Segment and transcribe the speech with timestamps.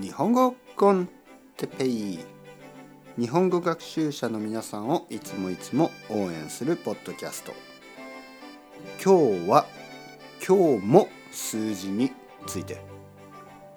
[0.00, 1.08] 日本語コン
[1.58, 2.20] テペイ。
[3.18, 7.52] 日本語学習者の皆さんをいつもいつも応援するポッドキャスト。
[9.04, 9.66] 今日は
[10.46, 12.12] 今日も数字に
[12.46, 12.80] ついて。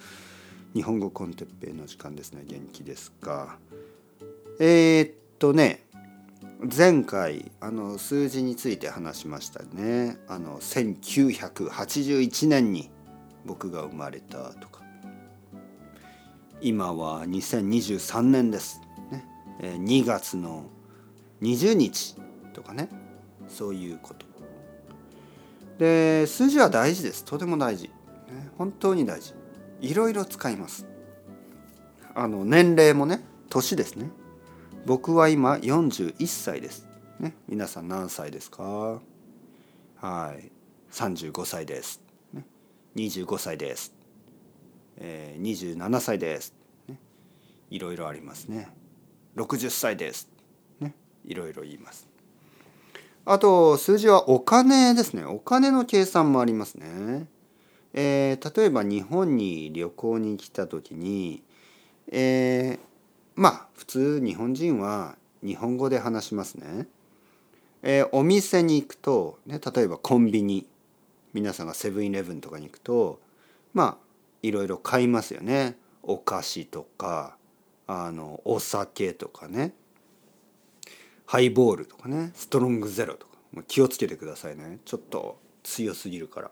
[0.73, 2.43] 日本語コンテッペイの時間ですね。
[2.47, 3.59] 元気ですか？
[4.63, 5.87] えー、っとね
[6.77, 10.19] 前回あの数字について話しましたね。
[10.27, 12.91] あの1981年に
[13.43, 14.83] 僕が生まれたとか。
[16.61, 19.25] 今は2023年です、ね、
[19.61, 20.69] 2月の
[21.41, 22.15] 20日
[22.53, 22.87] とかね。
[23.47, 24.27] そういうこと。
[25.79, 27.25] で数字は大事です。
[27.25, 27.91] とても大事、ね、
[28.59, 29.33] 本当に大事。
[29.79, 30.85] いろいろ使います。
[32.13, 34.11] あの年齢もね年ですね。
[34.85, 36.87] 僕は今41歳です、
[37.19, 38.99] ね、皆さん何歳ですか？
[39.97, 40.51] はい。
[40.91, 42.01] 35歳です、
[42.33, 42.45] ね、
[42.95, 43.93] 25歳です、
[44.97, 46.53] えー、27歳です、
[47.69, 48.69] いろいろありますね。
[49.37, 50.29] 60歳です。
[50.81, 50.93] ね。
[51.23, 52.09] いろいろ言います。
[53.23, 55.23] あと数字はお金ですね。
[55.23, 57.27] お金の計算もありますね。
[57.93, 61.43] えー、例えば日本に旅行に来た時に、
[62.11, 62.79] えー、
[63.35, 66.87] まあ普通日本人は日本語で話しますね。
[67.83, 70.67] えー、お店に行くと、ね、例えばコンビニ
[71.33, 73.19] 皆さんがセブンイレブンとかに行くと
[73.73, 73.97] まあ
[74.43, 75.77] いろいろ買いますよね。
[76.03, 77.37] お菓子とか
[77.87, 79.73] あのお酒とかね
[81.25, 86.51] ハイボールとかねストロングゼロとか気をつけてくださいねちょっと強すぎるから。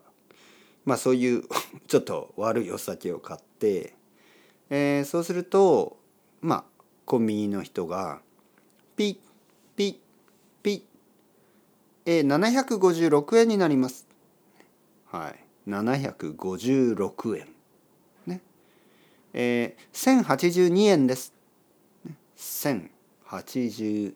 [0.85, 1.43] まあそういう
[1.87, 3.93] ちょっと悪いお酒を買って、
[4.69, 5.98] えー、そうすると
[6.41, 6.63] まあ
[7.05, 8.19] コンビニの人が
[8.95, 9.17] ピッ
[9.75, 9.95] ピッ
[10.61, 10.81] ピッ、
[12.05, 14.07] えー、756円になります。
[15.11, 15.35] はい、
[15.69, 17.47] 756円。
[18.27, 18.41] ね。
[19.33, 21.33] えー、1082円です。
[22.37, 24.13] 1082